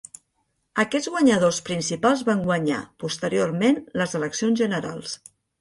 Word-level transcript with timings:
Aquests 0.83 1.09
guanyadors 1.15 1.59
principals 1.67 2.25
van 2.31 2.41
guanyar, 2.49 2.81
posteriorment, 3.05 3.81
les 4.03 4.21
eleccions 4.23 4.65
generals. 4.67 5.17